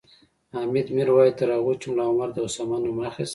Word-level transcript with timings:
حامد 0.55 0.87
میر 0.95 1.09
وایي 1.13 1.33
تر 1.39 1.49
هغو 1.55 1.73
چې 1.81 1.85
ملا 1.89 2.05
عمر 2.11 2.29
د 2.33 2.37
اسامه 2.47 2.77
نوم 2.83 2.97
اخیست 3.09 3.29